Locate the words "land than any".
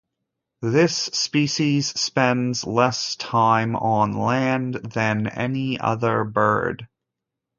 4.13-5.79